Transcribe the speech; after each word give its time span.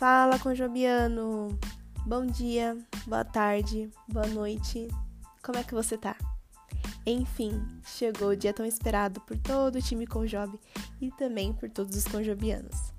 Fala, 0.00 0.38
Conjobiano! 0.38 1.58
Bom 2.06 2.24
dia, 2.24 2.74
boa 3.06 3.22
tarde, 3.22 3.90
boa 4.08 4.26
noite. 4.28 4.88
Como 5.42 5.58
é 5.58 5.62
que 5.62 5.74
você 5.74 5.98
tá? 5.98 6.16
Enfim, 7.04 7.62
chegou 7.84 8.30
o 8.30 8.36
dia 8.36 8.54
tão 8.54 8.64
esperado 8.64 9.20
por 9.20 9.36
todo 9.36 9.76
o 9.76 9.82
time 9.82 10.06
Conjob 10.06 10.58
e 11.02 11.10
também 11.10 11.52
por 11.52 11.68
todos 11.68 11.94
os 11.94 12.04
conjobianos. 12.04 12.94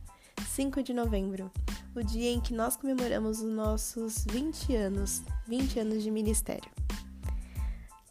5 0.49 0.83
de 0.83 0.93
novembro, 0.93 1.51
o 1.95 2.03
dia 2.03 2.29
em 2.29 2.39
que 2.39 2.53
nós 2.53 2.77
comemoramos 2.77 3.41
os 3.41 3.51
nossos 3.51 4.23
20 4.29 4.75
anos, 4.75 5.23
20 5.47 5.79
anos 5.79 6.03
de 6.03 6.11
ministério. 6.11 6.69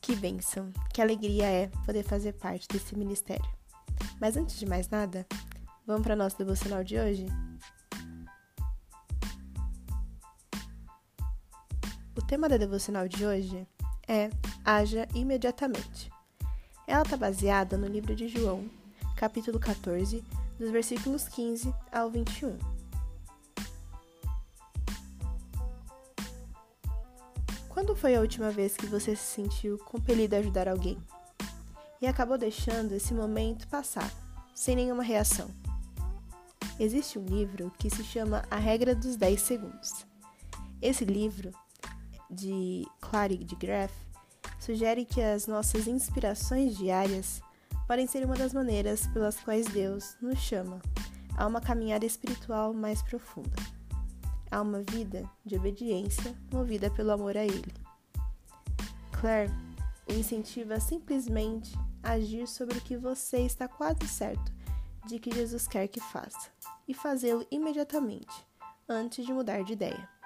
Que 0.00 0.16
bênção, 0.16 0.68
que 0.92 1.00
alegria 1.00 1.46
é 1.46 1.68
poder 1.86 2.02
fazer 2.02 2.32
parte 2.32 2.66
desse 2.66 2.98
ministério. 2.98 3.48
Mas 4.20 4.36
antes 4.36 4.58
de 4.58 4.66
mais 4.66 4.88
nada, 4.88 5.24
vamos 5.86 6.02
para 6.02 6.16
nosso 6.16 6.36
devocional 6.36 6.82
de 6.82 6.98
hoje? 6.98 7.26
O 12.20 12.22
tema 12.22 12.50
da 12.50 12.58
devocional 12.58 13.08
de 13.08 13.24
hoje 13.24 13.66
é 14.06 14.28
Haja 14.62 15.08
imediatamente. 15.14 16.12
Ela 16.86 17.02
está 17.02 17.16
baseada 17.16 17.78
no 17.78 17.86
livro 17.86 18.14
de 18.14 18.28
João, 18.28 18.68
capítulo 19.16 19.58
14, 19.58 20.22
dos 20.58 20.70
versículos 20.70 21.26
15 21.26 21.74
ao 21.90 22.10
21. 22.10 22.58
Quando 27.70 27.96
foi 27.96 28.14
a 28.14 28.20
última 28.20 28.50
vez 28.50 28.76
que 28.76 28.86
você 28.86 29.16
se 29.16 29.24
sentiu 29.24 29.78
compelido 29.78 30.36
a 30.36 30.40
ajudar 30.40 30.68
alguém 30.68 30.98
e 32.02 32.06
acabou 32.06 32.36
deixando 32.36 32.92
esse 32.92 33.14
momento 33.14 33.66
passar, 33.66 34.12
sem 34.54 34.76
nenhuma 34.76 35.02
reação? 35.02 35.48
Existe 36.78 37.18
um 37.18 37.24
livro 37.24 37.72
que 37.78 37.88
se 37.88 38.04
chama 38.04 38.44
A 38.50 38.56
Regra 38.56 38.94
dos 38.94 39.16
10 39.16 39.40
Segundos. 39.40 40.06
Esse 40.82 41.06
livro, 41.06 41.50
de 42.30 42.86
Clary 43.00 43.38
de 43.38 43.56
Graff, 43.56 43.92
sugere 44.58 45.04
que 45.04 45.20
as 45.20 45.46
nossas 45.46 45.86
inspirações 45.86 46.76
diárias 46.76 47.42
podem 47.86 48.06
ser 48.06 48.24
uma 48.24 48.36
das 48.36 48.52
maneiras 48.52 49.06
pelas 49.08 49.38
quais 49.40 49.66
Deus 49.66 50.16
nos 50.20 50.38
chama 50.38 50.80
a 51.36 51.46
uma 51.46 51.60
caminhada 51.60 52.06
espiritual 52.06 52.72
mais 52.72 53.02
profunda, 53.02 53.56
a 54.50 54.60
uma 54.60 54.82
vida 54.82 55.28
de 55.44 55.56
obediência 55.56 56.36
movida 56.52 56.90
pelo 56.90 57.12
amor 57.12 57.36
a 57.36 57.44
Ele. 57.44 57.72
Claire 59.12 59.52
incentiva 60.08 60.74
a 60.74 60.80
simplesmente 60.80 61.72
agir 62.02 62.46
sobre 62.46 62.78
o 62.78 62.80
que 62.80 62.96
você 62.96 63.38
está 63.38 63.68
quase 63.68 64.06
certo 64.06 64.52
de 65.06 65.18
que 65.18 65.32
Jesus 65.32 65.66
quer 65.66 65.88
que 65.88 66.00
faça 66.00 66.50
e 66.86 66.94
fazê-lo 66.94 67.46
imediatamente, 67.50 68.46
antes 68.88 69.24
de 69.24 69.32
mudar 69.32 69.62
de 69.62 69.72
ideia. 69.72 70.19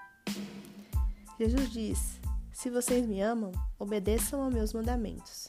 Jesus 1.45 1.71
diz: 1.71 2.21
Se 2.55 2.71
vocês 2.71 3.07
me 3.07 3.21
amam, 3.21 3.53
obedeçam 3.79 4.43
aos 4.43 4.55
meus 4.55 4.73
mandamentos. 4.73 5.47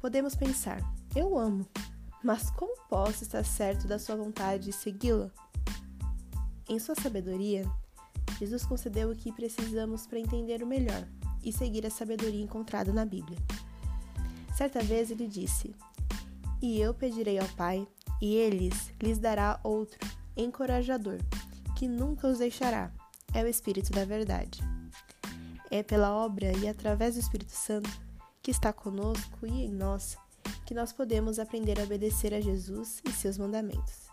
Podemos 0.00 0.36
pensar, 0.36 0.80
eu 1.16 1.36
amo, 1.36 1.66
mas 2.22 2.48
como 2.52 2.80
posso 2.88 3.24
estar 3.24 3.44
certo 3.44 3.88
da 3.88 3.98
sua 3.98 4.14
vontade 4.14 4.66
de 4.66 4.72
segui-la? 4.72 5.28
Em 6.68 6.78
sua 6.78 6.94
sabedoria, 6.94 7.68
Jesus 8.38 8.64
concedeu 8.64 9.10
o 9.10 9.16
que 9.16 9.32
precisamos 9.32 10.06
para 10.06 10.20
entender 10.20 10.62
o 10.62 10.66
melhor 10.66 11.04
e 11.42 11.52
seguir 11.52 11.84
a 11.84 11.90
sabedoria 11.90 12.44
encontrada 12.44 12.92
na 12.92 13.04
Bíblia. 13.04 13.38
Certa 14.56 14.80
vez 14.80 15.10
ele 15.10 15.26
disse: 15.26 15.74
E 16.62 16.78
eu 16.80 16.94
pedirei 16.94 17.40
ao 17.40 17.48
Pai, 17.56 17.84
e 18.22 18.36
eles 18.36 18.94
lhes 19.02 19.18
dará 19.18 19.58
outro, 19.64 19.98
encorajador, 20.36 21.18
que 21.76 21.88
nunca 21.88 22.28
os 22.28 22.38
deixará. 22.38 22.92
É 23.34 23.42
o 23.42 23.48
Espírito 23.48 23.90
da 23.90 24.04
Verdade. 24.04 24.60
É 25.70 25.82
pela 25.82 26.10
obra 26.10 26.52
e 26.58 26.68
através 26.68 27.14
do 27.14 27.20
Espírito 27.20 27.52
Santo 27.52 27.90
que 28.42 28.50
está 28.50 28.72
conosco 28.72 29.46
e 29.46 29.66
em 29.66 29.70
nós 29.70 30.16
que 30.66 30.74
nós 30.74 30.92
podemos 30.92 31.38
aprender 31.38 31.78
a 31.80 31.84
obedecer 31.84 32.32
a 32.32 32.40
Jesus 32.40 33.02
e 33.04 33.12
seus 33.12 33.36
mandamentos, 33.36 34.08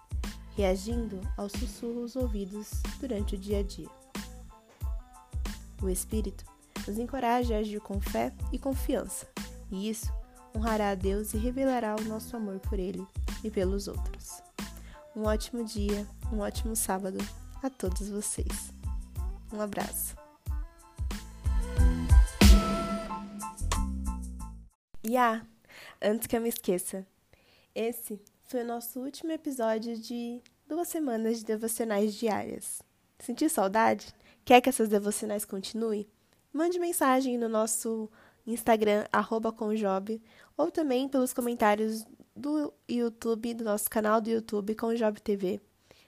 reagindo 0.56 1.22
aos 1.38 1.52
sussurros 1.52 2.16
ouvidos 2.16 2.70
durante 3.00 3.36
o 3.36 3.38
dia 3.38 3.60
a 3.60 3.64
dia. 3.64 3.90
O 5.82 5.90
Espírito 5.90 6.44
nos 6.88 6.98
encoraja 6.98 7.56
a 7.56 7.60
agir 7.60 7.80
com 7.80 8.02
fé 8.02 8.34
e 8.52 8.58
confiança, 8.58 9.28
e 9.72 9.90
isso 9.90 10.12
honrará 10.56 10.90
a 10.90 10.96
Deus 10.96 11.34
e 11.34 11.38
revelará 11.38 11.96
o 11.96 12.04
nosso 12.06 12.36
amor 12.36 12.60
por 12.60 12.80
Ele 12.80 13.06
e 13.44 13.52
pelos 13.52 13.88
outros. 13.88 14.42
Um 15.16 15.24
ótimo 15.24 15.64
dia, 15.64 16.08
um 16.32 16.40
ótimo 16.40 16.76
sábado 16.76 17.18
a 17.62 17.70
todos 17.70 18.10
vocês. 18.10 18.74
Um 19.54 19.62
abraço. 19.62 20.27
E 25.04 25.16
ah, 25.16 25.46
Antes 26.02 26.28
que 26.28 26.36
eu 26.36 26.42
me 26.42 26.50
esqueça, 26.50 27.06
esse 27.74 28.20
foi 28.44 28.64
o 28.64 28.68
nosso 28.68 29.00
último 29.00 29.32
episódio 29.32 29.98
de 29.98 30.42
duas 30.68 30.88
semanas 30.88 31.40
de 31.40 31.46
devocionais 31.46 32.14
diárias. 32.16 32.82
Sentiu 33.20 33.50
saudade? 33.50 34.14
Quer 34.46 34.62
que 34.62 34.70
essas 34.70 34.90
devocionais 34.90 35.46
continuem? 35.46 36.08
Mande 36.54 36.80
mensagem 36.80 37.38
no 37.38 37.50
nosso 37.50 38.10
Instagram, 38.46 39.06
conjob, 39.56 40.22
ou 40.56 40.72
também 40.72 41.10
pelos 41.10 41.34
comentários 41.34 42.06
do 42.36 42.74
YouTube, 42.88 43.56
do 43.56 43.64
nosso 43.64 43.90
canal 43.90 44.22
do 44.22 44.30
YouTube, 44.30 44.76
Conjob 44.76 45.20
TV, 45.20 45.60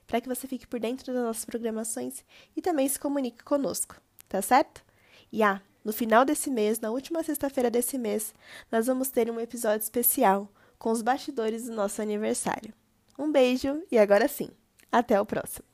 para 0.07 0.21
que 0.21 0.29
você 0.29 0.47
fique 0.47 0.67
por 0.67 0.79
dentro 0.79 1.13
das 1.13 1.23
nossas 1.23 1.45
programações 1.45 2.23
e 2.56 2.61
também 2.61 2.88
se 2.88 3.00
comunique 3.00 3.44
conosco, 3.44 3.95
tá 4.27 4.41
certo? 4.41 4.83
E 5.31 5.44
no 5.89 5.94
final 5.94 6.23
desse 6.23 6.51
mês, 6.51 6.79
na 6.79 6.91
última 6.91 7.23
sexta-feira 7.23 7.72
desse 7.72 7.97
mês, 7.97 8.31
nós 8.72 8.85
vamos 8.85 9.09
ter 9.09 9.31
um 9.31 9.39
episódio 9.39 9.83
especial 9.83 10.47
com 10.77 10.91
os 10.91 11.01
bastidores 11.01 11.66
do 11.66 11.73
nosso 11.73 12.00
aniversário. 12.00 12.72
Um 13.17 13.31
beijo 13.31 13.81
e 13.91 13.97
agora 13.97 14.27
sim, 14.27 14.51
até 14.91 15.19
o 15.19 15.25
próximo! 15.25 15.69